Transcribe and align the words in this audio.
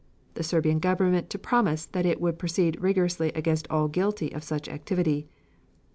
The 0.33 0.41
Serbian 0.41 0.79
Government 0.79 1.29
to 1.29 1.37
promise 1.37 1.85
that 1.85 2.07
it 2.07 2.19
would 2.19 2.39
proceed 2.39 2.81
rigorously 2.81 3.27
against 3.35 3.67
all 3.69 3.87
guilty 3.87 4.33
of 4.33 4.43
such 4.43 4.67
activity. 4.67 5.27